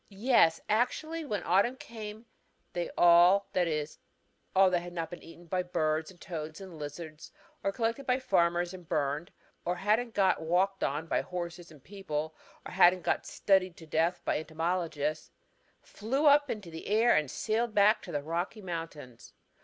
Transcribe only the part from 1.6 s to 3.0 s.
came they